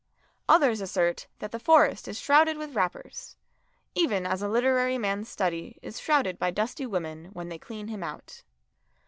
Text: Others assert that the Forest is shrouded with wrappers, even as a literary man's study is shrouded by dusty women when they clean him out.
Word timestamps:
Others 0.49 0.81
assert 0.81 1.27
that 1.37 1.51
the 1.51 1.59
Forest 1.59 2.07
is 2.07 2.19
shrouded 2.19 2.57
with 2.57 2.73
wrappers, 2.73 3.35
even 3.93 4.25
as 4.25 4.41
a 4.41 4.47
literary 4.47 4.97
man's 4.97 5.29
study 5.29 5.77
is 5.83 5.99
shrouded 5.99 6.39
by 6.39 6.49
dusty 6.49 6.87
women 6.87 7.25
when 7.33 7.49
they 7.49 7.59
clean 7.59 7.87
him 7.87 8.01
out. 8.03 8.41